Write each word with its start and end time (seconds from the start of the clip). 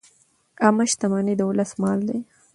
عامه 0.63 0.85
شتمني 0.91 1.33
د 1.37 1.41
ولس 1.49 1.71
مال 1.81 1.99
دی. 2.07 2.17